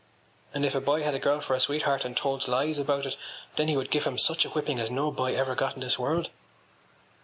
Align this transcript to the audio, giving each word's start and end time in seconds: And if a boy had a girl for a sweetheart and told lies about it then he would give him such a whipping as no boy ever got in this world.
And 0.51 0.65
if 0.65 0.73
a 0.73 0.81
boy 0.81 1.03
had 1.03 1.13
a 1.13 1.19
girl 1.19 1.41
for 1.41 1.53
a 1.55 1.59
sweetheart 1.59 2.05
and 2.05 2.17
told 2.17 2.47
lies 2.47 2.79
about 2.79 3.05
it 3.05 3.15
then 3.55 3.67
he 3.67 3.77
would 3.77 3.91
give 3.91 4.05
him 4.05 4.17
such 4.17 4.45
a 4.45 4.49
whipping 4.49 4.79
as 4.79 4.89
no 4.89 5.11
boy 5.11 5.35
ever 5.35 5.53
got 5.53 5.75
in 5.75 5.81
this 5.81 5.99
world. 5.99 6.31